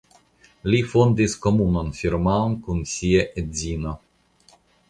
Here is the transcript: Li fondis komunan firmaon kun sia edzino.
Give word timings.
Li 0.73 0.79
fondis 0.93 1.35
komunan 1.43 1.93
firmaon 1.99 2.57
kun 2.65 2.83
sia 2.95 3.29
edzino. 3.43 3.97